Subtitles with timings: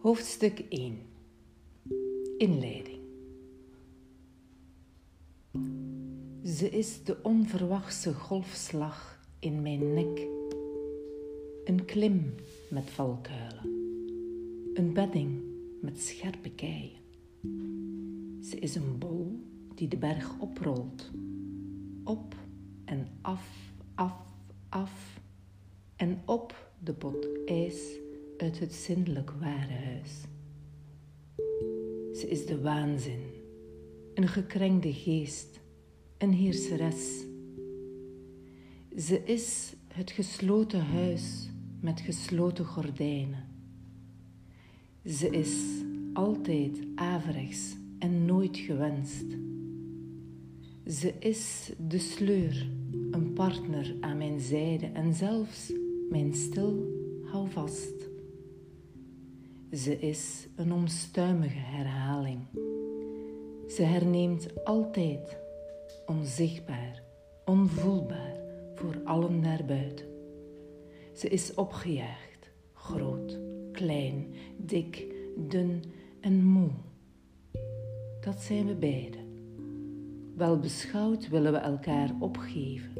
[0.00, 0.98] Hoofdstuk 1
[2.38, 2.98] Inleiding
[6.44, 10.26] Ze is de onverwachte golfslag in mijn nek.
[11.64, 12.34] Een klim
[12.70, 13.64] met valkuilen.
[14.74, 15.40] Een bedding
[15.80, 17.00] met scherpe keien.
[18.44, 19.40] Ze is een bol
[19.74, 21.10] die de berg oprolt.
[22.04, 22.34] Op
[22.84, 24.16] en af, af,
[24.68, 25.20] af.
[25.96, 27.98] En op de pot ijs
[28.42, 30.20] uit het zindelijk ware huis.
[32.20, 33.20] Ze is de waanzin,
[34.14, 35.60] een gekrenkte geest,
[36.18, 37.24] een heerseres.
[38.96, 41.48] Ze is het gesloten huis
[41.80, 43.44] met gesloten gordijnen.
[45.04, 45.56] Ze is
[46.12, 49.26] altijd averechts en nooit gewenst.
[50.86, 52.70] Ze is de sleur,
[53.10, 55.72] een partner aan mijn zijde en zelfs
[56.10, 56.99] mijn stil.
[59.72, 62.40] Ze is een onstuimige herhaling.
[63.68, 65.38] Ze herneemt altijd,
[66.06, 67.02] onzichtbaar,
[67.44, 68.36] onvoelbaar
[68.74, 70.06] voor allen daarbuiten.
[71.14, 73.38] Ze is opgejaagd, groot,
[73.72, 75.82] klein, dik, dun
[76.20, 76.70] en moe.
[78.20, 79.20] Dat zijn we beiden.
[80.36, 82.92] Wel beschouwd willen we elkaar opgeven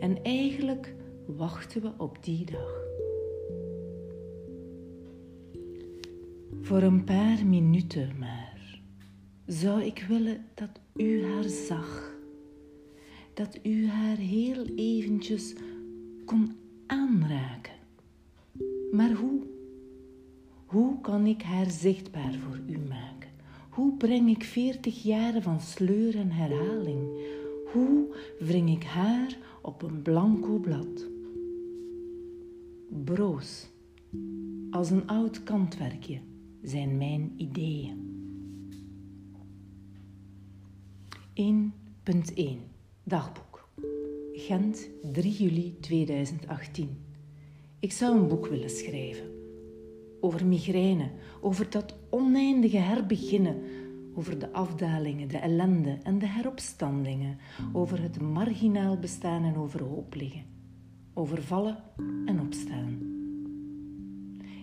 [0.00, 0.94] en eigenlijk
[1.26, 2.80] wachten we op die dag.
[6.70, 8.80] Voor een paar minuten maar
[9.46, 12.14] zou ik willen dat u haar zag,
[13.34, 15.54] dat u haar heel eventjes
[16.24, 16.52] kon
[16.86, 17.72] aanraken.
[18.92, 19.42] Maar hoe?
[20.66, 23.30] Hoe kan ik haar zichtbaar voor u maken?
[23.70, 27.08] Hoe breng ik veertig jaren van sleur en herhaling?
[27.72, 31.08] Hoe wring ik haar op een blanco blad?
[33.04, 33.68] Broos,
[34.70, 36.20] als een oud kantwerkje
[36.62, 38.08] zijn mijn ideeën.
[41.40, 42.44] 1.1
[43.04, 43.68] Dagboek
[44.32, 46.88] Gent 3 juli 2018
[47.78, 49.24] Ik zou een boek willen schrijven.
[50.20, 51.10] Over migraine,
[51.40, 53.62] over dat oneindige herbeginnen,
[54.14, 57.38] over de afdalingen, de ellende en de heropstandingen,
[57.72, 60.44] over het marginaal bestaan en overhoop liggen,
[61.14, 61.76] over vallen
[62.26, 62.89] en opstaan.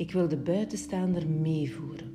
[0.00, 2.12] Ik wil de buitenstaander meevoeren,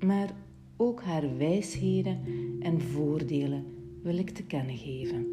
[0.00, 0.36] maar
[0.76, 2.20] ook haar wijsheden
[2.60, 3.64] en voordelen
[4.02, 5.26] wil ik te kennen geven.